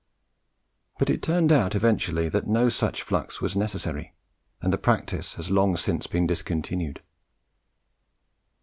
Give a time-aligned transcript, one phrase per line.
[0.97, 4.15] But it turned out eventually that no such flux was necessary,
[4.59, 7.01] and the practice has long since been discontinued.